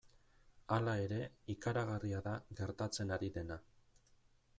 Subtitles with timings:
[0.77, 1.19] Hala ere,
[1.55, 3.59] ikaragarria da gertatzen ari dena.